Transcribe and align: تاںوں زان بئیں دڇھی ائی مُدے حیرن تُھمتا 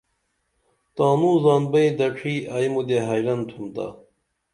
تاںوں 0.95 1.37
زان 1.43 1.63
بئیں 1.71 1.93
دڇھی 1.97 2.35
ائی 2.53 2.67
مُدے 2.73 2.97
حیرن 3.07 3.39
تُھمتا 3.49 3.87